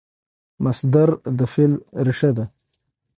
مصدر 0.63 1.09
د 1.37 1.39
فعل 1.53 1.73
ریښه 2.05 2.31
ده. 2.37 2.45